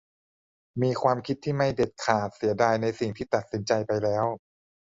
[0.81, 4.25] มีความคิดที่ไม่เด็ดขาด ลังเล เสียดายในสิ่งที่ตัดสินใจไปแล้ว